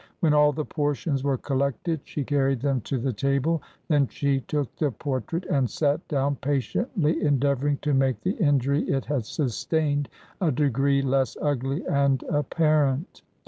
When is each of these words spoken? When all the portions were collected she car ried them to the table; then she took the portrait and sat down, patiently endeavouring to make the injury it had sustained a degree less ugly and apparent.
When 0.19 0.33
all 0.33 0.51
the 0.51 0.65
portions 0.65 1.23
were 1.23 1.37
collected 1.37 1.99
she 2.05 2.23
car 2.23 2.47
ried 2.47 2.61
them 2.61 2.81
to 2.89 2.97
the 2.97 3.13
table; 3.13 3.61
then 3.87 4.07
she 4.07 4.39
took 4.39 4.75
the 4.75 4.89
portrait 4.89 5.45
and 5.45 5.69
sat 5.69 6.07
down, 6.07 6.37
patiently 6.37 7.23
endeavouring 7.23 7.77
to 7.83 7.93
make 7.93 8.19
the 8.21 8.33
injury 8.37 8.81
it 8.89 9.05
had 9.05 9.25
sustained 9.27 10.09
a 10.41 10.51
degree 10.51 11.03
less 11.03 11.37
ugly 11.39 11.85
and 11.85 12.23
apparent. 12.29 13.21